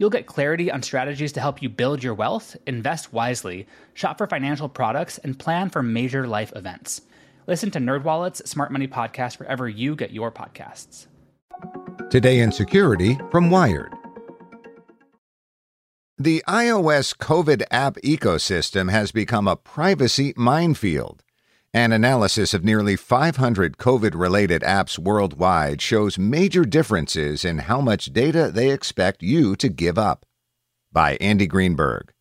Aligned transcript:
You'll 0.00 0.08
get 0.08 0.24
clarity 0.24 0.72
on 0.72 0.82
strategies 0.82 1.30
to 1.32 1.40
help 1.40 1.60
you 1.60 1.68
build 1.68 2.02
your 2.02 2.14
wealth, 2.14 2.56
invest 2.66 3.12
wisely, 3.12 3.66
shop 3.92 4.16
for 4.16 4.26
financial 4.26 4.66
products, 4.66 5.18
and 5.18 5.38
plan 5.38 5.68
for 5.68 5.82
major 5.82 6.26
life 6.26 6.54
events. 6.56 7.02
Listen 7.46 7.70
to 7.72 7.78
NerdWallet's 7.78 8.48
Smart 8.48 8.72
Money 8.72 8.88
Podcast 8.88 9.38
wherever 9.38 9.68
you 9.68 9.94
get 9.94 10.10
your 10.10 10.32
podcasts. 10.32 11.06
Today 12.08 12.40
in 12.40 12.50
Security 12.50 13.18
from 13.30 13.50
Wired. 13.50 13.92
The 16.16 16.42
iOS 16.48 17.14
COVID 17.14 17.64
app 17.70 17.96
ecosystem 17.96 18.90
has 18.90 19.12
become 19.12 19.46
a 19.46 19.56
privacy 19.56 20.32
minefield. 20.34 21.22
An 21.72 21.92
analysis 21.92 22.52
of 22.52 22.64
nearly 22.64 22.96
500 22.96 23.76
COVID 23.76 24.10
related 24.16 24.62
apps 24.62 24.98
worldwide 24.98 25.80
shows 25.80 26.18
major 26.18 26.64
differences 26.64 27.44
in 27.44 27.58
how 27.58 27.80
much 27.80 28.12
data 28.12 28.50
they 28.52 28.72
expect 28.72 29.22
you 29.22 29.54
to 29.54 29.68
give 29.68 29.96
up. 29.96 30.26
By 30.90 31.16
Andy 31.20 31.46
Greenberg. 31.46 32.12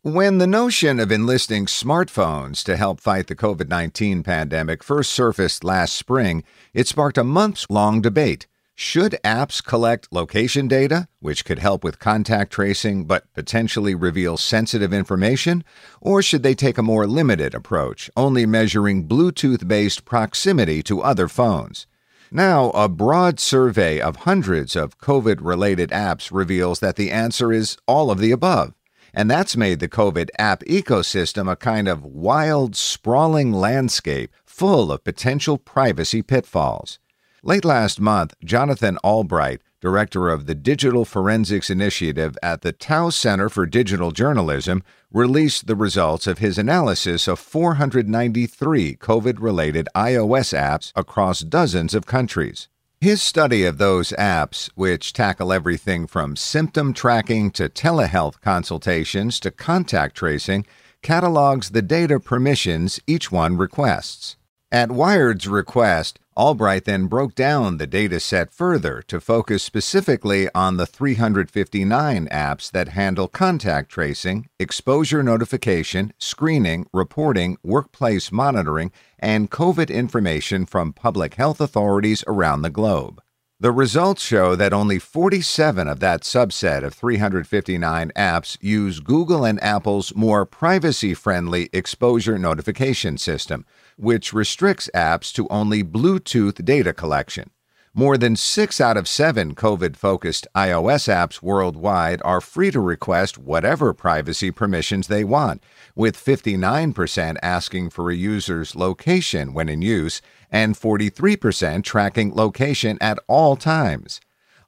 When 0.00 0.38
the 0.38 0.46
notion 0.46 0.98
of 0.98 1.12
enlisting 1.12 1.66
smartphones 1.66 2.64
to 2.64 2.78
help 2.78 3.00
fight 3.00 3.26
the 3.26 3.36
COVID 3.36 3.68
19 3.68 4.22
pandemic 4.22 4.82
first 4.82 5.12
surfaced 5.12 5.62
last 5.62 5.92
spring, 5.92 6.42
it 6.72 6.88
sparked 6.88 7.18
a 7.18 7.24
months 7.24 7.66
long 7.68 8.00
debate. 8.00 8.46
Should 8.82 9.18
apps 9.22 9.62
collect 9.62 10.08
location 10.10 10.66
data, 10.66 11.06
which 11.20 11.44
could 11.44 11.58
help 11.58 11.84
with 11.84 11.98
contact 11.98 12.50
tracing 12.50 13.04
but 13.04 13.30
potentially 13.34 13.94
reveal 13.94 14.38
sensitive 14.38 14.90
information? 14.94 15.64
Or 16.00 16.22
should 16.22 16.42
they 16.42 16.54
take 16.54 16.78
a 16.78 16.82
more 16.82 17.06
limited 17.06 17.54
approach, 17.54 18.08
only 18.16 18.46
measuring 18.46 19.06
Bluetooth 19.06 19.68
based 19.68 20.06
proximity 20.06 20.82
to 20.84 21.02
other 21.02 21.28
phones? 21.28 21.86
Now, 22.32 22.70
a 22.70 22.88
broad 22.88 23.38
survey 23.38 24.00
of 24.00 24.24
hundreds 24.24 24.74
of 24.74 24.96
COVID 24.96 25.40
related 25.42 25.90
apps 25.90 26.30
reveals 26.32 26.80
that 26.80 26.96
the 26.96 27.10
answer 27.10 27.52
is 27.52 27.76
all 27.86 28.10
of 28.10 28.18
the 28.18 28.32
above. 28.32 28.72
And 29.12 29.30
that's 29.30 29.58
made 29.58 29.80
the 29.80 29.88
COVID 29.88 30.30
app 30.38 30.64
ecosystem 30.64 31.52
a 31.52 31.54
kind 31.54 31.86
of 31.86 32.02
wild, 32.02 32.76
sprawling 32.76 33.52
landscape 33.52 34.32
full 34.46 34.90
of 34.90 35.04
potential 35.04 35.58
privacy 35.58 36.22
pitfalls. 36.22 36.98
Late 37.42 37.64
last 37.64 37.98
month, 37.98 38.34
Jonathan 38.44 38.98
Albright, 38.98 39.62
director 39.80 40.28
of 40.28 40.44
the 40.44 40.54
Digital 40.54 41.06
Forensics 41.06 41.70
Initiative 41.70 42.36
at 42.42 42.60
the 42.60 42.72
Tow 42.72 43.08
Center 43.08 43.48
for 43.48 43.64
Digital 43.64 44.10
Journalism, 44.10 44.82
released 45.10 45.66
the 45.66 45.74
results 45.74 46.26
of 46.26 46.36
his 46.36 46.58
analysis 46.58 47.26
of 47.26 47.38
493 47.38 48.94
COVID 48.96 49.40
related 49.40 49.88
iOS 49.96 50.52
apps 50.52 50.92
across 50.94 51.40
dozens 51.40 51.94
of 51.94 52.04
countries. 52.04 52.68
His 53.00 53.22
study 53.22 53.64
of 53.64 53.78
those 53.78 54.10
apps, 54.18 54.68
which 54.74 55.14
tackle 55.14 55.50
everything 55.50 56.06
from 56.06 56.36
symptom 56.36 56.92
tracking 56.92 57.50
to 57.52 57.70
telehealth 57.70 58.42
consultations 58.42 59.40
to 59.40 59.50
contact 59.50 60.14
tracing, 60.14 60.66
catalogs 61.00 61.70
the 61.70 61.80
data 61.80 62.20
permissions 62.20 63.00
each 63.06 63.32
one 63.32 63.56
requests. 63.56 64.36
At 64.70 64.92
Wired's 64.92 65.48
request, 65.48 66.19
Albright 66.36 66.84
then 66.84 67.06
broke 67.06 67.34
down 67.34 67.78
the 67.78 67.88
data 67.88 68.20
set 68.20 68.52
further 68.54 69.02
to 69.08 69.20
focus 69.20 69.64
specifically 69.64 70.48
on 70.54 70.76
the 70.76 70.86
359 70.86 72.28
apps 72.28 72.70
that 72.70 72.88
handle 72.88 73.26
contact 73.26 73.90
tracing, 73.90 74.48
exposure 74.58 75.24
notification, 75.24 76.12
screening, 76.18 76.86
reporting, 76.92 77.58
workplace 77.64 78.30
monitoring, 78.30 78.92
and 79.18 79.50
COVID 79.50 79.90
information 79.90 80.66
from 80.66 80.92
public 80.92 81.34
health 81.34 81.60
authorities 81.60 82.22
around 82.28 82.62
the 82.62 82.70
globe. 82.70 83.20
The 83.62 83.72
results 83.72 84.22
show 84.22 84.56
that 84.56 84.72
only 84.72 84.98
47 84.98 85.86
of 85.86 86.00
that 86.00 86.22
subset 86.22 86.82
of 86.82 86.94
359 86.94 88.10
apps 88.16 88.56
use 88.62 89.00
Google 89.00 89.44
and 89.44 89.62
Apple's 89.62 90.14
more 90.14 90.46
privacy 90.46 91.12
friendly 91.12 91.68
exposure 91.70 92.38
notification 92.38 93.18
system, 93.18 93.66
which 94.00 94.32
restricts 94.32 94.88
apps 94.94 95.32
to 95.34 95.46
only 95.48 95.84
Bluetooth 95.84 96.64
data 96.64 96.92
collection. 96.92 97.50
More 97.92 98.16
than 98.16 98.36
six 98.36 98.80
out 98.80 98.96
of 98.96 99.08
seven 99.08 99.54
COVID 99.56 99.96
focused 99.96 100.46
iOS 100.54 101.08
apps 101.12 101.42
worldwide 101.42 102.22
are 102.24 102.40
free 102.40 102.70
to 102.70 102.78
request 102.78 103.36
whatever 103.36 103.92
privacy 103.92 104.52
permissions 104.52 105.08
they 105.08 105.24
want, 105.24 105.60
with 105.96 106.16
59% 106.16 107.36
asking 107.42 107.90
for 107.90 108.10
a 108.10 108.14
user's 108.14 108.76
location 108.76 109.52
when 109.52 109.68
in 109.68 109.82
use 109.82 110.22
and 110.52 110.76
43% 110.76 111.82
tracking 111.82 112.32
location 112.32 112.96
at 113.00 113.18
all 113.26 113.56
times. 113.56 114.20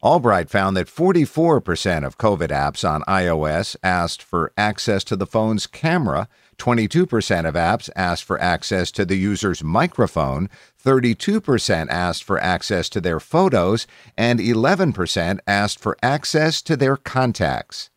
Albright 0.03 0.51
found 0.51 0.77
that 0.77 0.89
44% 0.89 2.05
of 2.05 2.19
COVID 2.19 2.49
apps 2.49 2.89
on 2.89 3.03
iOS 3.03 3.77
asked 3.85 4.21
for 4.21 4.53
access 4.57 5.05
to 5.05 5.15
the 5.15 5.29
phone's 5.29 5.69
camera 5.69 6.29
22% 6.63 7.45
of 7.45 7.57
apps 7.57 7.91
asked 7.97 8.23
for 8.23 8.41
access 8.41 8.93
to 8.93 9.05
the 9.05 9.17
user's 9.17 9.65
microphone, 9.65 10.49
32% 10.81 11.89
asked 11.91 12.23
for 12.23 12.39
access 12.39 12.89
to 12.89 13.01
their 13.01 13.19
photos, 13.19 13.85
and 14.17 14.39
11% 14.39 15.41
asked 15.45 15.81
for 15.81 15.97
access 16.05 16.63
to 16.63 16.77
their 16.77 16.97
contacts. 16.97 17.91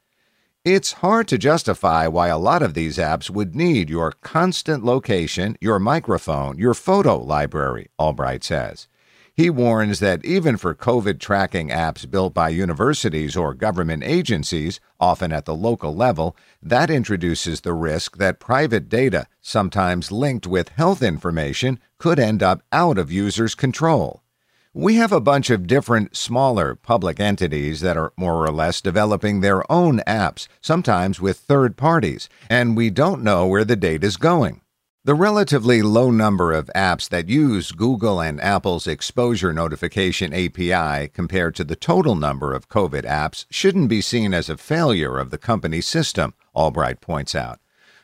It's 0.63 0.93
hard 0.93 1.27
to 1.27 1.37
justify 1.37 2.07
why 2.07 2.29
a 2.29 2.39
lot 2.39 2.63
of 2.63 2.73
these 2.73 2.97
apps 2.97 3.29
would 3.29 3.55
need 3.55 3.87
your 3.87 4.13
constant 4.23 4.83
location, 4.83 5.57
your 5.61 5.77
microphone, 5.77 6.57
your 6.57 6.73
photo 6.73 7.19
library, 7.19 7.89
Albright 7.99 8.43
says. 8.43 8.87
He 9.37 9.49
warns 9.49 9.99
that 9.99 10.23
even 10.23 10.55
for 10.55 10.73
COVID 10.73 11.19
tracking 11.19 11.67
apps 11.67 12.09
built 12.09 12.33
by 12.33 12.47
universities 12.47 13.35
or 13.35 13.53
government 13.53 14.01
agencies, 14.05 14.79
often 14.97 15.33
at 15.33 15.43
the 15.43 15.53
local 15.53 15.93
level, 15.93 16.37
that 16.63 16.89
introduces 16.89 17.59
the 17.59 17.73
risk 17.73 18.15
that 18.15 18.39
private 18.39 18.87
data, 18.87 19.27
sometimes 19.41 20.09
linked 20.09 20.47
with 20.47 20.69
health 20.69 21.03
information, 21.03 21.79
could 21.97 22.17
end 22.17 22.41
up 22.41 22.61
out 22.71 22.97
of 22.97 23.11
users' 23.11 23.55
control. 23.55 24.23
We 24.73 24.95
have 24.95 25.11
a 25.11 25.19
bunch 25.19 25.49
of 25.49 25.67
different, 25.67 26.15
smaller 26.15 26.73
public 26.73 27.19
entities 27.19 27.81
that 27.81 27.97
are 27.97 28.13
more 28.15 28.45
or 28.45 28.53
less 28.53 28.79
developing 28.79 29.41
their 29.41 29.69
own 29.69 29.99
apps, 30.07 30.47
sometimes 30.61 31.19
with 31.19 31.39
third 31.39 31.75
parties, 31.75 32.29
and 32.49 32.77
we 32.77 32.89
don't 32.89 33.21
know 33.21 33.45
where 33.47 33.65
the 33.65 33.75
data 33.75 34.07
is 34.07 34.15
going. 34.15 34.61
The 35.05 35.13
relatively 35.13 35.83
low 35.83 36.09
number 36.09 36.51
of 36.51 36.71
apps 36.75 37.07
that 37.09 37.29
use 37.29 37.71
Google 37.71 38.19
and 38.19 38.41
Apple's 38.41 38.87
exposure 38.87 39.53
notification 39.53 40.33
API 40.33 41.09
compared 41.09 41.53
to 41.57 41.63
the 41.63 41.75
total 41.75 42.15
number 42.15 42.55
of 42.55 42.69
COVID 42.69 43.03
apps 43.03 43.45
shouldn't 43.51 43.87
be 43.87 44.01
seen 44.01 44.33
as 44.33 44.49
a 44.49 44.57
failure 44.57 45.19
of 45.19 45.29
the 45.29 45.37
company's 45.37 45.85
system, 45.85 46.33
Albright 46.55 47.01
points 47.01 47.35
out. 47.35 47.59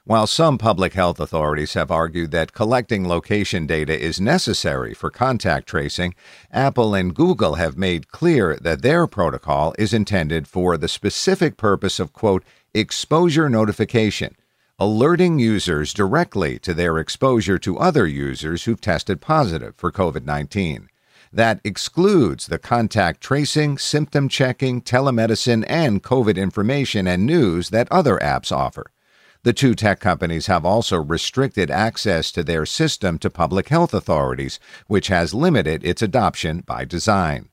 While 0.06 0.28
some 0.28 0.60
public 0.60 0.94
health 0.94 1.20
authorities 1.20 1.74
have 1.74 1.90
argued 1.90 2.30
that 2.34 2.54
collecting 2.54 3.08
location 3.08 3.66
data 3.66 4.00
is 4.00 4.22
necessary 4.22 4.94
for 4.94 5.10
contact 5.10 5.68
tracing, 5.68 6.14
Apple 6.52 6.94
and 6.94 7.16
Google 7.16 7.56
have 7.56 7.80
made 7.80 8.12
clear 8.12 8.60
that 8.62 8.84
their 8.84 9.08
protocol 9.08 9.74
is 9.80 9.92
intended 9.92 10.48
for 10.48 10.78
the 10.78 10.88
specific 10.88 11.58
purpose 11.58 12.00
of, 12.00 12.14
quote, 12.14 12.44
exposure 12.76 13.50
notification 13.50 14.36
alerting 14.82 15.38
users 15.38 15.94
directly 15.94 16.58
to 16.58 16.74
their 16.74 16.98
exposure 16.98 17.60
to 17.60 17.78
other 17.78 18.08
users 18.08 18.64
who've 18.64 18.82
tested 18.82 19.22
positive 19.22 19.76
for 19.78 19.92
COVID 19.92 20.26
19. 20.26 20.90
That 21.32 21.62
excludes 21.64 22.48
the 22.48 22.58
contact 22.58 23.22
tracing, 23.22 23.78
symptom 23.78 24.28
checking, 24.28 24.82
telemedicine, 24.82 25.66
and 25.68 26.02
COVID 26.02 26.36
information 26.36 27.06
and 27.06 27.28
news 27.28 27.70
that 27.70 27.92
other 27.92 28.18
apps 28.24 28.52
offer. 28.52 28.92
The 29.44 29.54
two 29.54 29.76
tech 29.76 30.00
companies 30.00 30.48
have 30.48 30.66
also 30.66 31.00
restricted 31.00 31.70
access 31.70 32.32
to 32.32 32.44
their 32.44 32.66
system 32.66 33.20
to 33.20 33.30
public 33.30 33.70
health 33.70 33.94
authorities, 33.94 34.60
which 34.88 35.10
has 35.10 35.36
limited 35.36 35.86
its 35.86 36.02
adoption 36.02 36.64
by 36.66 36.86
design. 36.86 37.51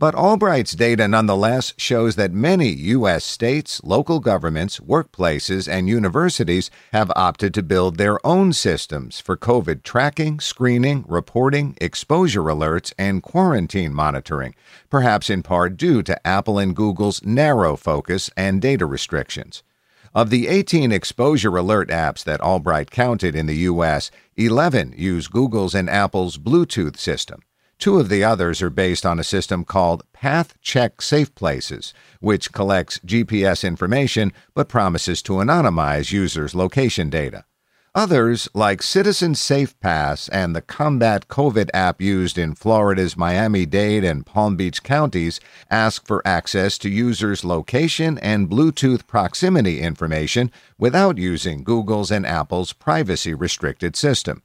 But 0.00 0.14
Albright's 0.14 0.72
data 0.72 1.06
nonetheless 1.06 1.74
shows 1.76 2.16
that 2.16 2.32
many 2.32 2.70
U.S. 2.70 3.22
states, 3.22 3.82
local 3.84 4.18
governments, 4.18 4.80
workplaces, 4.80 5.70
and 5.70 5.90
universities 5.90 6.70
have 6.94 7.12
opted 7.14 7.52
to 7.52 7.62
build 7.62 7.98
their 7.98 8.18
own 8.26 8.54
systems 8.54 9.20
for 9.20 9.36
COVID 9.36 9.82
tracking, 9.82 10.40
screening, 10.40 11.04
reporting, 11.06 11.76
exposure 11.82 12.44
alerts, 12.44 12.94
and 12.96 13.22
quarantine 13.22 13.92
monitoring, 13.92 14.54
perhaps 14.88 15.28
in 15.28 15.42
part 15.42 15.76
due 15.76 16.02
to 16.04 16.26
Apple 16.26 16.58
and 16.58 16.74
Google's 16.74 17.22
narrow 17.22 17.76
focus 17.76 18.30
and 18.38 18.62
data 18.62 18.86
restrictions. 18.86 19.62
Of 20.14 20.30
the 20.30 20.48
18 20.48 20.92
exposure 20.92 21.54
alert 21.58 21.90
apps 21.90 22.24
that 22.24 22.40
Albright 22.40 22.90
counted 22.90 23.36
in 23.36 23.44
the 23.44 23.68
U.S., 23.68 24.10
11 24.38 24.94
use 24.96 25.28
Google's 25.28 25.74
and 25.74 25.90
Apple's 25.90 26.38
Bluetooth 26.38 26.96
system. 26.96 27.42
Two 27.80 27.98
of 27.98 28.10
the 28.10 28.22
others 28.22 28.60
are 28.60 28.68
based 28.68 29.06
on 29.06 29.18
a 29.18 29.24
system 29.24 29.64
called 29.64 30.04
Path 30.12 30.52
Check 30.60 31.00
Safe 31.00 31.34
Places, 31.34 31.94
which 32.20 32.52
collects 32.52 32.98
GPS 32.98 33.66
information 33.66 34.34
but 34.52 34.68
promises 34.68 35.22
to 35.22 35.32
anonymize 35.34 36.12
users' 36.12 36.54
location 36.54 37.08
data. 37.08 37.46
Others, 37.94 38.50
like 38.52 38.82
Citizen 38.82 39.34
Safe 39.34 39.80
Pass 39.80 40.28
and 40.28 40.54
the 40.54 40.60
Combat 40.60 41.26
COVID 41.28 41.70
app 41.72 42.02
used 42.02 42.36
in 42.36 42.54
Florida's 42.54 43.16
Miami 43.16 43.64
Dade 43.64 44.04
and 44.04 44.26
Palm 44.26 44.56
Beach 44.56 44.82
counties, 44.82 45.40
ask 45.70 46.06
for 46.06 46.20
access 46.26 46.76
to 46.76 46.90
users' 46.90 47.46
location 47.46 48.18
and 48.18 48.50
Bluetooth 48.50 49.06
proximity 49.06 49.80
information 49.80 50.52
without 50.76 51.16
using 51.16 51.64
Google's 51.64 52.10
and 52.10 52.26
Apple's 52.26 52.74
privacy 52.74 53.32
restricted 53.32 53.96
system. 53.96 54.42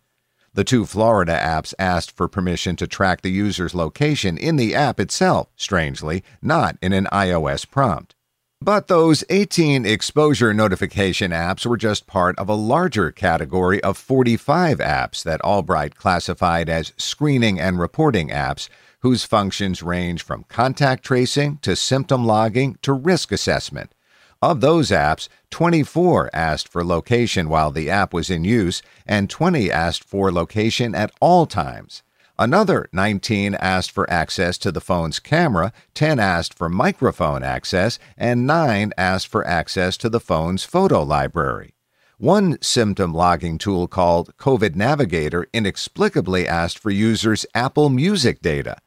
The 0.55 0.63
two 0.63 0.85
Florida 0.85 1.37
apps 1.37 1.73
asked 1.77 2.15
for 2.15 2.29
permission 2.29 2.77
to 2.77 2.87
track 2.87 3.21
the 3.21 3.29
user's 3.29 3.75
location 3.75 4.37
in 4.37 4.55
the 4.55 4.73
app 4.73 5.01
itself, 5.01 5.49
strangely, 5.57 6.23
not 6.41 6.77
in 6.81 6.93
an 6.93 7.09
iOS 7.11 7.69
prompt. 7.69 8.15
But 8.61 8.87
those 8.87 9.25
18 9.29 9.85
exposure 9.85 10.53
notification 10.53 11.31
apps 11.31 11.65
were 11.65 11.75
just 11.75 12.07
part 12.07 12.39
of 12.39 12.47
a 12.47 12.53
larger 12.53 13.11
category 13.11 13.83
of 13.83 13.97
45 13.97 14.77
apps 14.77 15.23
that 15.23 15.43
Albright 15.43 15.95
classified 15.95 16.69
as 16.69 16.93
screening 16.95 17.59
and 17.59 17.77
reporting 17.77 18.29
apps, 18.29 18.69
whose 19.01 19.25
functions 19.25 19.83
range 19.83 20.23
from 20.23 20.45
contact 20.47 21.03
tracing 21.03 21.57
to 21.63 21.75
symptom 21.75 22.25
logging 22.25 22.77
to 22.81 22.93
risk 22.93 23.33
assessment. 23.33 23.93
Of 24.41 24.61
those 24.61 24.91
apps, 24.91 25.27
24 25.49 26.29
asked 26.33 26.67
for 26.67 26.83
location 26.83 27.49
while 27.49 27.71
the 27.71 27.89
app 27.89 28.13
was 28.13 28.29
in 28.29 28.43
use, 28.43 28.81
and 29.05 29.29
20 29.29 29.71
asked 29.71 30.03
for 30.03 30.31
location 30.31 30.93
at 30.93 31.11
all 31.19 31.45
times. 31.45 32.03
Another 32.37 32.89
19 32.91 33.55
asked 33.55 33.91
for 33.91 34.09
access 34.09 34.57
to 34.57 34.71
the 34.71 34.81
phone's 34.81 35.19
camera, 35.19 35.71
10 35.93 36.19
asked 36.19 36.53
for 36.53 36.67
microphone 36.67 37.43
access, 37.43 37.97
and 38.17 38.45
9 38.45 38.91
asked 38.97 39.27
for 39.27 39.47
access 39.47 39.95
to 39.97 40.09
the 40.09 40.19
phone's 40.19 40.65
photo 40.65 41.01
library. 41.01 41.75
One 42.17 42.57
symptom 42.61 43.13
logging 43.13 43.57
tool 43.57 43.87
called 43.87 44.35
COVID 44.37 44.75
Navigator 44.75 45.47
inexplicably 45.53 46.45
asked 46.47 46.77
for 46.77 46.89
users' 46.89 47.45
Apple 47.55 47.89
Music 47.89 48.41
data. 48.41 48.77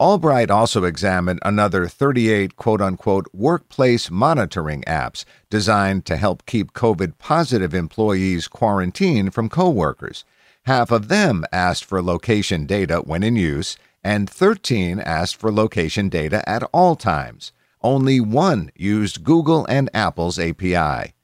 Albright 0.00 0.50
also 0.50 0.82
examined 0.82 1.38
another 1.42 1.86
38 1.86 2.56
quote 2.56 2.80
unquote 2.80 3.28
workplace 3.32 4.10
monitoring 4.10 4.82
apps 4.82 5.24
designed 5.50 6.04
to 6.06 6.16
help 6.16 6.46
keep 6.46 6.72
COVID 6.72 7.16
positive 7.18 7.74
employees 7.74 8.48
quarantined 8.48 9.32
from 9.32 9.48
coworkers. 9.48 10.24
Half 10.66 10.90
of 10.90 11.08
them 11.08 11.44
asked 11.52 11.84
for 11.84 12.02
location 12.02 12.66
data 12.66 13.02
when 13.04 13.22
in 13.22 13.36
use, 13.36 13.76
and 14.02 14.28
13 14.28 14.98
asked 14.98 15.36
for 15.36 15.52
location 15.52 16.08
data 16.08 16.46
at 16.48 16.64
all 16.72 16.96
times. 16.96 17.52
Only 17.80 18.18
one 18.18 18.70
used 18.74 19.22
Google 19.22 19.64
and 19.66 19.90
Apple's 19.94 20.38
API. 20.38 21.14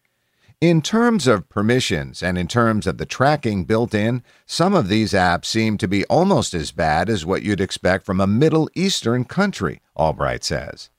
In 0.61 0.83
terms 0.83 1.27
of 1.27 1.49
permissions 1.49 2.23
and 2.23 2.37
in 2.37 2.47
terms 2.47 2.87
of 2.87 2.99
the 2.99 3.07
tracking 3.07 3.65
built 3.65 3.95
in, 3.95 4.23
some 4.45 4.75
of 4.75 4.89
these 4.89 5.15
apps 5.15 5.47
seem 5.47 5.79
to 5.79 5.89
be 5.89 6.05
almost 6.05 6.53
as 6.53 6.71
bad 6.71 7.09
as 7.09 7.25
what 7.25 7.43
you'd 7.43 7.63
expect 7.63 8.05
from 8.05 8.21
a 8.21 8.27
Middle 8.27 8.69
Eastern 8.75 9.25
country, 9.25 9.81
Albright 9.97 10.45
says. 10.45 10.91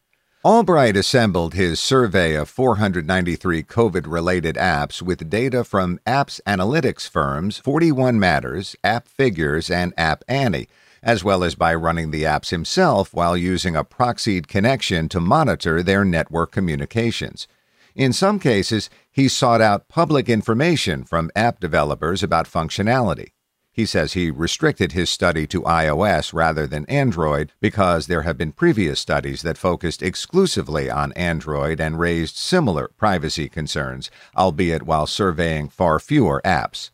Albright 0.43 0.97
assembled 0.97 1.53
his 1.53 1.79
survey 1.79 2.33
of 2.33 2.49
493 2.49 3.61
COVID 3.61 4.05
related 4.07 4.55
apps 4.55 4.99
with 4.99 5.29
data 5.29 5.63
from 5.63 5.99
apps 6.07 6.41
analytics 6.47 7.07
firms 7.07 7.59
41 7.59 8.19
Matters, 8.19 8.75
App 8.83 9.07
Figures, 9.07 9.69
and 9.69 9.93
App 9.95 10.23
Annie, 10.27 10.69
as 11.03 11.23
well 11.23 11.43
as 11.43 11.53
by 11.53 11.75
running 11.75 12.09
the 12.09 12.23
apps 12.23 12.49
himself 12.49 13.13
while 13.13 13.37
using 13.37 13.75
a 13.75 13.83
proxied 13.83 14.47
connection 14.47 15.07
to 15.09 15.19
monitor 15.19 15.83
their 15.83 16.03
network 16.03 16.51
communications. 16.51 17.47
In 17.95 18.13
some 18.13 18.39
cases, 18.39 18.89
he 19.11 19.27
sought 19.27 19.61
out 19.61 19.87
public 19.89 20.29
information 20.29 21.03
from 21.03 21.31
app 21.35 21.59
developers 21.59 22.23
about 22.23 22.49
functionality. 22.49 23.31
He 23.73 23.85
says 23.85 24.13
he 24.13 24.31
restricted 24.31 24.91
his 24.91 25.09
study 25.09 25.47
to 25.47 25.61
iOS 25.61 26.33
rather 26.33 26.67
than 26.67 26.85
Android 26.85 27.53
because 27.61 28.07
there 28.07 28.23
have 28.23 28.37
been 28.37 28.51
previous 28.51 28.99
studies 28.99 29.43
that 29.43 29.57
focused 29.57 30.03
exclusively 30.03 30.89
on 30.89 31.13
Android 31.13 31.79
and 31.79 31.97
raised 31.97 32.35
similar 32.35 32.89
privacy 32.97 33.47
concerns, 33.47 34.11
albeit 34.35 34.83
while 34.83 35.07
surveying 35.07 35.69
far 35.69 35.99
fewer 35.99 36.41
apps. 36.43 36.91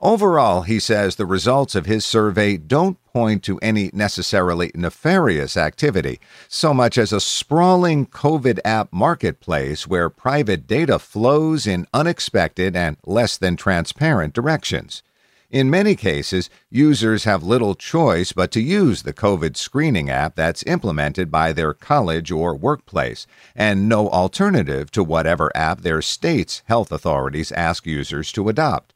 Overall, 0.00 0.62
he 0.62 0.78
says 0.78 1.16
the 1.16 1.26
results 1.26 1.74
of 1.74 1.86
his 1.86 2.04
survey 2.04 2.56
don't 2.56 3.02
point 3.12 3.42
to 3.42 3.58
any 3.58 3.90
necessarily 3.92 4.70
nefarious 4.72 5.56
activity, 5.56 6.20
so 6.46 6.72
much 6.72 6.96
as 6.96 7.12
a 7.12 7.20
sprawling 7.20 8.06
COVID 8.06 8.60
app 8.64 8.92
marketplace 8.92 9.88
where 9.88 10.08
private 10.08 10.68
data 10.68 11.00
flows 11.00 11.66
in 11.66 11.84
unexpected 11.92 12.76
and 12.76 12.96
less 13.06 13.36
than 13.36 13.56
transparent 13.56 14.34
directions. 14.34 15.02
In 15.50 15.68
many 15.68 15.96
cases, 15.96 16.48
users 16.70 17.24
have 17.24 17.42
little 17.42 17.74
choice 17.74 18.30
but 18.30 18.52
to 18.52 18.60
use 18.60 19.02
the 19.02 19.12
COVID 19.12 19.56
screening 19.56 20.08
app 20.08 20.36
that's 20.36 20.62
implemented 20.64 21.28
by 21.28 21.52
their 21.52 21.74
college 21.74 22.30
or 22.30 22.54
workplace, 22.54 23.26
and 23.56 23.88
no 23.88 24.08
alternative 24.10 24.92
to 24.92 25.02
whatever 25.02 25.50
app 25.56 25.80
their 25.80 26.02
state's 26.02 26.62
health 26.66 26.92
authorities 26.92 27.50
ask 27.50 27.84
users 27.84 28.30
to 28.30 28.48
adopt. 28.48 28.94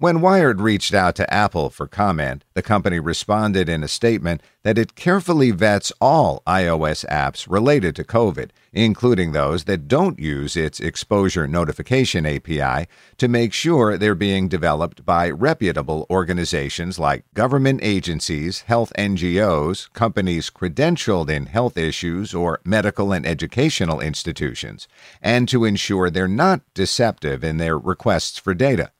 When 0.00 0.22
Wired 0.22 0.62
reached 0.62 0.94
out 0.94 1.14
to 1.16 1.30
Apple 1.30 1.68
for 1.68 1.86
comment, 1.86 2.46
the 2.54 2.62
company 2.62 2.98
responded 2.98 3.68
in 3.68 3.82
a 3.82 3.86
statement 3.86 4.42
that 4.62 4.78
it 4.78 4.94
carefully 4.94 5.50
vets 5.50 5.92
all 6.00 6.42
iOS 6.46 7.04
apps 7.08 7.46
related 7.46 7.96
to 7.96 8.04
COVID, 8.04 8.48
including 8.72 9.32
those 9.32 9.64
that 9.64 9.88
don't 9.88 10.18
use 10.18 10.56
its 10.56 10.80
exposure 10.80 11.46
notification 11.46 12.24
API, 12.24 12.88
to 13.18 13.28
make 13.28 13.52
sure 13.52 13.98
they're 13.98 14.14
being 14.14 14.48
developed 14.48 15.04
by 15.04 15.28
reputable 15.28 16.06
organizations 16.08 16.98
like 16.98 17.26
government 17.34 17.80
agencies, 17.82 18.62
health 18.62 18.94
NGOs, 18.96 19.92
companies 19.92 20.48
credentialed 20.48 21.28
in 21.28 21.44
health 21.44 21.76
issues, 21.76 22.32
or 22.32 22.62
medical 22.64 23.12
and 23.12 23.26
educational 23.26 24.00
institutions, 24.00 24.88
and 25.20 25.46
to 25.50 25.66
ensure 25.66 26.08
they're 26.08 26.26
not 26.26 26.62
deceptive 26.72 27.44
in 27.44 27.58
their 27.58 27.76
requests 27.76 28.38
for 28.38 28.54
data. 28.54 28.92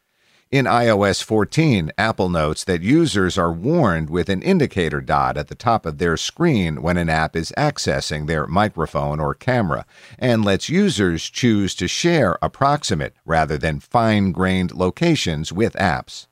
In 0.52 0.64
iOS 0.64 1.22
14, 1.22 1.92
Apple 1.96 2.28
notes 2.28 2.64
that 2.64 2.82
users 2.82 3.38
are 3.38 3.52
warned 3.52 4.10
with 4.10 4.28
an 4.28 4.42
indicator 4.42 5.00
dot 5.00 5.36
at 5.36 5.46
the 5.46 5.54
top 5.54 5.86
of 5.86 5.98
their 5.98 6.16
screen 6.16 6.82
when 6.82 6.96
an 6.96 7.08
app 7.08 7.36
is 7.36 7.52
accessing 7.56 8.26
their 8.26 8.48
microphone 8.48 9.20
or 9.20 9.32
camera, 9.32 9.86
and 10.18 10.44
lets 10.44 10.68
users 10.68 11.30
choose 11.30 11.72
to 11.76 11.86
share 11.86 12.36
approximate 12.42 13.14
rather 13.24 13.56
than 13.56 13.78
fine 13.78 14.32
grained 14.32 14.74
locations 14.74 15.52
with 15.52 15.74
apps. 15.74 16.26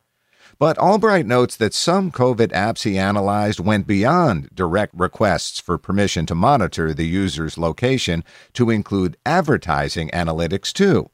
But 0.59 0.79
Albright 0.79 1.25
notes 1.25 1.55
that 1.55 1.73
some 1.73 2.11
COVID 2.11 2.49
apps 2.49 2.83
he 2.83 2.99
analyzed 2.99 3.61
went 3.61 3.87
beyond 3.87 4.51
direct 4.53 4.95
requests 4.97 5.61
for 5.61 5.79
permission 5.79 6.27
to 6.27 6.35
monitor 6.35 6.93
the 6.93 7.07
user's 7.07 7.57
location 7.57 8.25
to 8.55 8.69
include 8.69 9.17
advertising 9.25 10.09
analytics 10.09 10.73
too. 10.73 11.09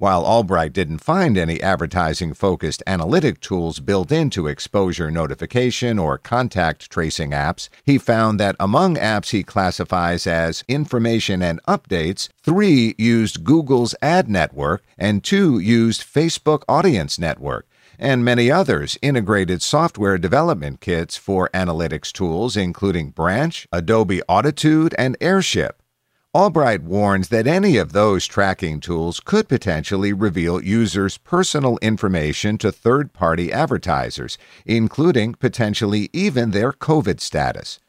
While 0.00 0.24
Albright 0.24 0.72
didn't 0.72 0.98
find 0.98 1.36
any 1.36 1.60
advertising 1.60 2.32
focused 2.32 2.84
analytic 2.86 3.40
tools 3.40 3.80
built 3.80 4.12
into 4.12 4.46
exposure 4.46 5.10
notification 5.10 5.98
or 5.98 6.18
contact 6.18 6.88
tracing 6.88 7.32
apps, 7.32 7.68
he 7.82 7.98
found 7.98 8.38
that 8.38 8.54
among 8.60 8.94
apps 8.94 9.30
he 9.30 9.42
classifies 9.42 10.24
as 10.24 10.62
information 10.68 11.42
and 11.42 11.60
updates, 11.64 12.28
three 12.40 12.94
used 12.96 13.42
Google's 13.42 13.96
ad 14.00 14.28
network 14.28 14.84
and 14.96 15.24
two 15.24 15.58
used 15.58 16.02
Facebook 16.02 16.62
Audience 16.68 17.18
Network. 17.18 17.66
and 17.98 18.24
many 18.24 18.50
others 18.50 18.96
integrated 19.02 19.60
software 19.60 20.16
development 20.18 20.80
kits 20.80 21.16
for 21.16 21.50
analytics 21.52 22.12
tools, 22.12 22.56
including 22.56 23.10
Branch, 23.10 23.66
Adobe 23.72 24.22
Auditude, 24.28 24.94
and 24.96 25.16
Airship. 25.20 25.77
Albright 26.38 26.84
warns 26.84 27.30
that 27.30 27.48
any 27.48 27.78
of 27.78 27.90
those 27.90 28.24
tracking 28.24 28.78
tools 28.78 29.18
could 29.18 29.48
potentially 29.48 30.12
reveal 30.12 30.62
users' 30.62 31.18
personal 31.18 31.78
information 31.82 32.58
to 32.58 32.70
third 32.70 33.12
party 33.12 33.52
advertisers, 33.52 34.38
including 34.64 35.34
potentially 35.34 36.08
even 36.12 36.52
their 36.52 36.70
COVID 36.72 37.18
status. 37.18 37.80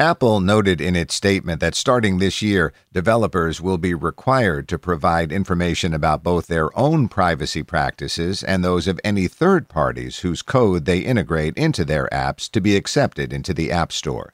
Apple 0.00 0.40
noted 0.40 0.80
in 0.80 0.96
its 0.96 1.14
statement 1.14 1.60
that 1.60 1.74
starting 1.74 2.16
this 2.16 2.40
year, 2.40 2.72
developers 2.94 3.60
will 3.60 3.76
be 3.76 3.92
required 3.92 4.68
to 4.68 4.78
provide 4.78 5.30
information 5.30 5.92
about 5.92 6.22
both 6.22 6.46
their 6.46 6.74
own 6.78 7.08
privacy 7.08 7.62
practices 7.62 8.42
and 8.42 8.64
those 8.64 8.88
of 8.88 8.98
any 9.04 9.28
third 9.28 9.68
parties 9.68 10.20
whose 10.20 10.40
code 10.40 10.86
they 10.86 11.00
integrate 11.00 11.58
into 11.58 11.84
their 11.84 12.08
apps 12.10 12.50
to 12.52 12.62
be 12.62 12.74
accepted 12.74 13.34
into 13.34 13.52
the 13.52 13.70
App 13.70 13.92
Store. 13.92 14.32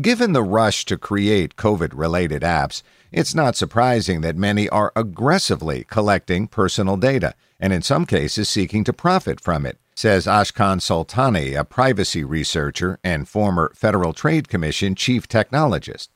Given 0.00 0.32
the 0.32 0.42
rush 0.42 0.84
to 0.86 0.98
create 0.98 1.56
COVID 1.56 1.92
related 1.94 2.42
apps, 2.42 2.82
it's 3.12 3.34
not 3.34 3.54
surprising 3.54 4.22
that 4.22 4.36
many 4.36 4.68
are 4.68 4.92
aggressively 4.96 5.84
collecting 5.88 6.48
personal 6.48 6.96
data 6.96 7.34
and 7.60 7.72
in 7.72 7.82
some 7.82 8.04
cases 8.04 8.48
seeking 8.48 8.82
to 8.84 8.92
profit 8.92 9.40
from 9.40 9.64
it 9.64 9.78
says 9.94 10.26
Ashkan 10.26 10.80
Soltani, 10.80 11.58
a 11.58 11.64
privacy 11.64 12.24
researcher 12.24 12.98
and 13.04 13.28
former 13.28 13.72
Federal 13.76 14.12
Trade 14.12 14.48
Commission 14.48 14.94
chief 14.94 15.28
technologist. 15.28 16.08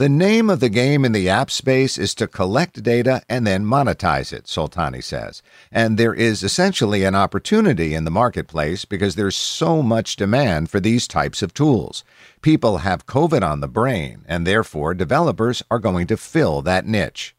The 0.00 0.08
name 0.08 0.48
of 0.48 0.60
the 0.60 0.70
game 0.70 1.04
in 1.04 1.12
the 1.12 1.28
app 1.28 1.50
space 1.50 1.98
is 1.98 2.14
to 2.14 2.26
collect 2.26 2.82
data 2.82 3.20
and 3.28 3.46
then 3.46 3.66
monetize 3.66 4.32
it, 4.32 4.44
Soltani 4.44 5.04
says. 5.04 5.42
And 5.70 5.98
there 5.98 6.14
is 6.14 6.42
essentially 6.42 7.04
an 7.04 7.14
opportunity 7.14 7.92
in 7.94 8.04
the 8.04 8.10
marketplace 8.10 8.86
because 8.86 9.14
there's 9.14 9.36
so 9.36 9.82
much 9.82 10.16
demand 10.16 10.70
for 10.70 10.80
these 10.80 11.06
types 11.06 11.42
of 11.42 11.52
tools. 11.52 12.02
People 12.40 12.78
have 12.78 13.04
COVID 13.04 13.42
on 13.42 13.60
the 13.60 13.68
brain, 13.68 14.24
and 14.26 14.46
therefore 14.46 14.94
developers 14.94 15.62
are 15.70 15.78
going 15.78 16.06
to 16.06 16.16
fill 16.16 16.62
that 16.62 16.86
niche. 16.86 17.36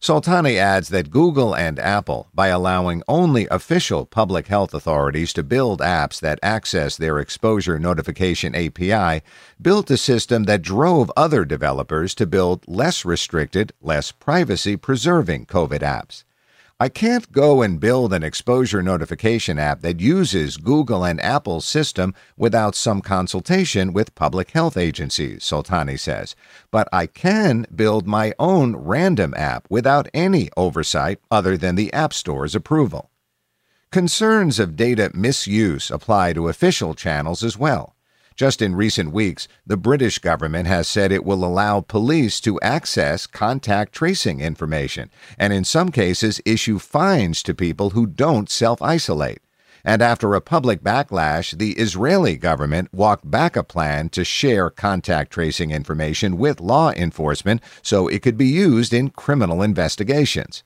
Soltani 0.00 0.56
adds 0.56 0.88
that 0.88 1.10
Google 1.10 1.54
and 1.54 1.78
Apple, 1.78 2.30
by 2.32 2.48
allowing 2.48 3.02
only 3.06 3.46
official 3.50 4.06
public 4.06 4.46
health 4.46 4.72
authorities 4.72 5.34
to 5.34 5.42
build 5.42 5.80
apps 5.80 6.18
that 6.20 6.38
access 6.42 6.96
their 6.96 7.18
exposure 7.18 7.78
notification 7.78 8.54
API, 8.54 9.22
built 9.60 9.90
a 9.90 9.98
system 9.98 10.44
that 10.44 10.62
drove 10.62 11.12
other 11.18 11.44
developers 11.44 12.14
to 12.14 12.26
build 12.26 12.66
less 12.66 13.04
restricted, 13.04 13.74
less 13.82 14.10
privacy 14.10 14.74
preserving 14.74 15.44
COVID 15.44 15.80
apps. 15.80 16.24
I 16.82 16.88
can't 16.88 17.30
go 17.30 17.60
and 17.60 17.78
build 17.78 18.14
an 18.14 18.22
exposure 18.22 18.82
notification 18.82 19.58
app 19.58 19.82
that 19.82 20.00
uses 20.00 20.56
Google 20.56 21.04
and 21.04 21.20
Apple's 21.20 21.66
system 21.66 22.14
without 22.38 22.74
some 22.74 23.02
consultation 23.02 23.92
with 23.92 24.14
public 24.14 24.52
health 24.52 24.78
agencies, 24.78 25.42
Soltani 25.42 26.00
says. 26.00 26.34
But 26.70 26.88
I 26.90 27.04
can 27.04 27.66
build 27.74 28.06
my 28.06 28.32
own 28.38 28.76
random 28.76 29.34
app 29.36 29.66
without 29.68 30.08
any 30.14 30.48
oversight 30.56 31.20
other 31.30 31.58
than 31.58 31.74
the 31.74 31.92
App 31.92 32.14
Store's 32.14 32.54
approval. 32.54 33.10
Concerns 33.92 34.58
of 34.58 34.74
data 34.74 35.10
misuse 35.12 35.90
apply 35.90 36.32
to 36.32 36.48
official 36.48 36.94
channels 36.94 37.44
as 37.44 37.58
well. 37.58 37.94
Just 38.36 38.62
in 38.62 38.74
recent 38.74 39.12
weeks, 39.12 39.48
the 39.66 39.76
British 39.76 40.18
government 40.18 40.66
has 40.66 40.88
said 40.88 41.12
it 41.12 41.24
will 41.24 41.44
allow 41.44 41.80
police 41.80 42.40
to 42.40 42.60
access 42.60 43.26
contact 43.26 43.92
tracing 43.92 44.40
information 44.40 45.10
and, 45.38 45.52
in 45.52 45.64
some 45.64 45.90
cases, 45.90 46.40
issue 46.44 46.78
fines 46.78 47.42
to 47.42 47.54
people 47.54 47.90
who 47.90 48.06
don't 48.06 48.48
self 48.50 48.80
isolate. 48.80 49.40
And 49.84 50.02
after 50.02 50.34
a 50.34 50.40
public 50.40 50.82
backlash, 50.82 51.56
the 51.56 51.72
Israeli 51.72 52.36
government 52.36 52.92
walked 52.92 53.30
back 53.30 53.56
a 53.56 53.64
plan 53.64 54.10
to 54.10 54.24
share 54.24 54.70
contact 54.70 55.32
tracing 55.32 55.70
information 55.70 56.36
with 56.36 56.60
law 56.60 56.90
enforcement 56.90 57.62
so 57.82 58.06
it 58.08 58.22
could 58.22 58.36
be 58.36 58.48
used 58.48 58.92
in 58.92 59.10
criminal 59.10 59.62
investigations. 59.62 60.62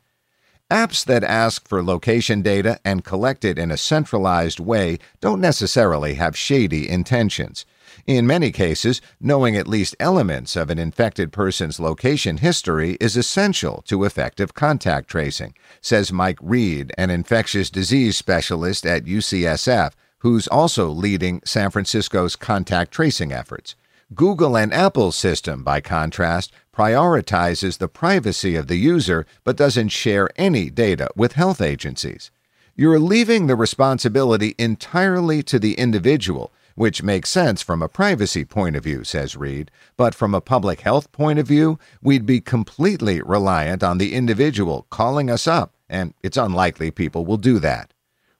Apps 0.75 1.05
that 1.05 1.23
ask 1.23 1.69
for 1.69 1.85
location 1.85 2.43
data 2.43 2.81
and 2.85 3.05
collect 3.05 3.45
it 3.45 3.61
in 3.61 3.71
a 3.71 3.77
centralized 3.77 4.59
way 4.59 4.99
don't 5.21 5.41
necessarily 5.41 6.15
have 6.15 6.37
shady 6.37 6.89
intentions. 6.89 7.65
In 8.09 8.27
many 8.27 8.51
cases, 8.51 9.01
knowing 9.21 9.55
at 9.55 9.69
least 9.69 9.95
elements 10.01 10.57
of 10.57 10.71
an 10.71 10.81
infected 10.81 11.31
person's 11.31 11.79
location 11.79 12.39
history 12.39 12.97
is 13.01 13.17
essential 13.17 13.85
to 13.87 14.03
effective 14.03 14.55
contact 14.55 15.07
tracing, 15.07 15.55
says 15.81 16.11
Mike 16.11 16.41
Reid, 16.43 16.93
an 16.99 17.09
infectious 17.09 17.71
disease 17.71 18.17
specialist 18.17 18.85
at 18.85 19.05
UCSF, 19.05 19.93
who's 20.19 20.49
also 20.49 20.89
leading 20.89 21.41
San 21.45 21.71
Francisco's 21.71 22.35
contact 22.35 22.91
tracing 22.91 23.31
efforts. 23.31 23.77
Google 24.15 24.57
and 24.57 24.73
Apple's 24.73 25.17
system, 25.17 25.63
by 25.63 25.81
contrast, 25.81 26.53
prioritizes 26.77 27.79
the 27.79 27.89
privacy 27.89 28.57
of 28.57 28.67
the 28.67 28.77
user 28.77 29.25
but 29.45 29.57
doesn't 29.57 29.89
share 29.89 30.29
any 30.37 30.69
data 30.69 31.09
with 31.17 31.33
health 31.33 31.61
agencies. 31.61 32.31
You're 32.77 32.99
leaving 32.99 33.47
the 33.47 33.57
responsibility 33.57 34.55
entirely 34.59 35.43
to 35.45 35.59
the 35.59 35.75
individual, 35.75 36.53
which 36.75 37.03
makes 37.03 37.31
sense 37.31 37.63
from 37.63 37.81
a 37.83 37.89
privacy 37.89 38.45
point 38.45 38.77
of 38.77 38.85
view, 38.85 39.05
says 39.05 39.37
Reid. 39.37 39.71
But 39.97 40.15
from 40.15 40.35
a 40.35 40.41
public 40.41 40.81
health 40.81 41.13
point 41.13 41.39
of 41.39 41.47
view, 41.47 41.79
we'd 42.03 42.27
be 42.27 42.41
completely 42.41 43.23
reliant 43.23 43.83
on 43.83 43.99
the 43.99 44.13
individual 44.13 44.87
calling 44.91 45.31
us 45.31 45.47
up, 45.47 45.73
and 45.89 46.13
it's 46.23 46.37
unlikely 46.37 46.91
people 46.91 47.25
will 47.25 47.37
do 47.37 47.59
that. 47.61 47.94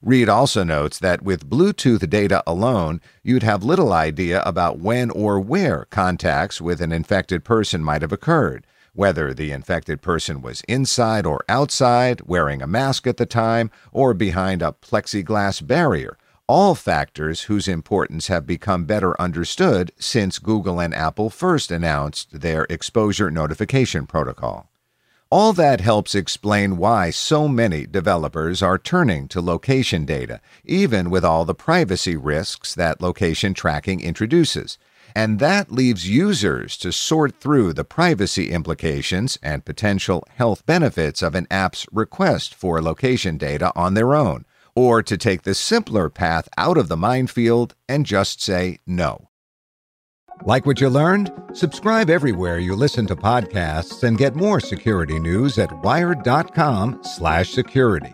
Reid 0.05 0.29
also 0.29 0.63
notes 0.63 0.99
that 0.99 1.23
with 1.23 1.49
Bluetooth 1.49 2.07
data 2.07 2.43
alone, 2.45 3.01
you'd 3.23 3.41
have 3.41 3.63
little 3.63 3.91
idea 3.91 4.43
about 4.43 4.77
when 4.77 5.09
or 5.09 5.39
where 5.39 5.85
contacts 5.85 6.61
with 6.61 6.79
an 6.79 6.91
infected 6.91 7.43
person 7.43 7.83
might 7.83 8.03
have 8.03 8.11
occurred, 8.11 8.67
whether 8.93 9.33
the 9.33 9.51
infected 9.51 10.03
person 10.03 10.43
was 10.43 10.61
inside 10.67 11.25
or 11.25 11.43
outside, 11.49 12.21
wearing 12.21 12.61
a 12.61 12.67
mask 12.67 13.07
at 13.07 13.17
the 13.17 13.25
time, 13.25 13.71
or 13.91 14.13
behind 14.13 14.61
a 14.61 14.75
plexiglass 14.79 15.65
barrier, 15.65 16.19
all 16.47 16.75
factors 16.75 17.45
whose 17.45 17.67
importance 17.67 18.27
have 18.27 18.45
become 18.45 18.85
better 18.85 19.19
understood 19.19 19.91
since 19.97 20.37
Google 20.37 20.79
and 20.79 20.93
Apple 20.93 21.31
first 21.31 21.71
announced 21.71 22.41
their 22.41 22.67
exposure 22.69 23.31
notification 23.31 24.05
protocol. 24.05 24.69
All 25.31 25.53
that 25.53 25.81
helps 25.81 26.13
explain 26.13 26.77
why 26.77 27.09
so 27.09 27.47
many 27.47 27.87
developers 27.87 28.61
are 28.61 28.77
turning 28.77 29.27
to 29.29 29.41
location 29.41 30.05
data, 30.05 30.39
even 30.63 31.09
with 31.09 31.25
all 31.25 31.45
the 31.45 31.55
privacy 31.55 32.15
risks 32.15 32.75
that 32.75 33.01
location 33.01 33.55
tracking 33.55 34.01
introduces. 34.01 34.77
And 35.15 35.39
that 35.39 35.71
leaves 35.71 36.07
users 36.07 36.77
to 36.77 36.91
sort 36.91 37.39
through 37.39 37.73
the 37.73 37.83
privacy 37.83 38.51
implications 38.51 39.39
and 39.41 39.65
potential 39.65 40.23
health 40.35 40.63
benefits 40.65 41.23
of 41.23 41.33
an 41.33 41.47
app's 41.49 41.87
request 41.91 42.53
for 42.53 42.81
location 42.81 43.37
data 43.37 43.71
on 43.75 43.95
their 43.95 44.13
own, 44.13 44.45
or 44.75 45.01
to 45.01 45.17
take 45.17 45.41
the 45.41 45.55
simpler 45.55 46.09
path 46.09 46.47
out 46.57 46.77
of 46.77 46.87
the 46.87 46.97
minefield 46.97 47.73
and 47.89 48.05
just 48.05 48.41
say 48.41 48.77
no. 48.85 49.29
Like 50.43 50.65
what 50.65 50.81
you 50.81 50.89
learned? 50.89 51.31
Subscribe 51.53 52.09
everywhere 52.09 52.57
you 52.59 52.75
listen 52.75 53.07
to 53.07 53.15
podcasts 53.15 54.03
and 54.03 54.17
get 54.17 54.35
more 54.35 54.59
security 54.59 55.17
news 55.19 55.57
at 55.57 55.71
wired.com/security. 55.83 58.13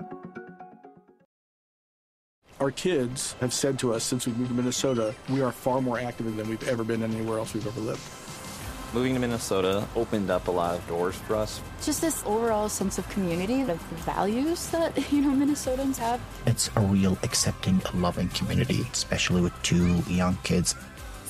Our 2.59 2.71
kids 2.71 3.33
have 3.39 3.53
said 3.53 3.79
to 3.79 3.93
us 3.93 4.03
since 4.03 4.27
we 4.27 4.33
moved 4.33 4.49
to 4.49 4.55
Minnesota, 4.55 5.15
we 5.29 5.41
are 5.41 5.51
far 5.51 5.81
more 5.81 5.99
active 5.99 6.35
than 6.35 6.47
we've 6.47 6.67
ever 6.67 6.83
been 6.83 7.01
anywhere 7.01 7.39
else 7.39 7.55
we've 7.55 7.65
ever 7.65 7.81
lived. 7.81 8.01
Moving 8.93 9.13
to 9.13 9.21
Minnesota 9.21 9.87
opened 9.95 10.29
up 10.29 10.49
a 10.49 10.51
lot 10.51 10.77
of 10.77 10.85
doors 10.87 11.15
for 11.15 11.37
us. 11.37 11.61
Just 11.81 12.01
this 12.01 12.21
overall 12.25 12.67
sense 12.67 12.97
of 12.97 13.07
community, 13.09 13.61
of 13.61 13.81
values 14.05 14.67
that, 14.67 15.11
you 15.11 15.21
know, 15.21 15.29
Minnesotans 15.29 15.97
have. 15.97 16.19
It's 16.45 16.69
a 16.75 16.81
real 16.81 17.17
accepting, 17.23 17.81
loving 17.93 18.27
community, 18.29 18.85
especially 18.91 19.41
with 19.41 19.53
two 19.63 20.03
young 20.07 20.37
kids. 20.43 20.75